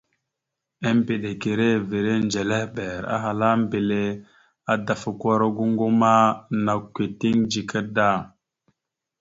[0.89, 4.03] Embədekerrevere ndzelehɓer ahala mbelle:
[4.73, 6.13] «Adafakwara goŋgo, ama
[6.65, 8.09] nakw «keeteŋ dzika da.».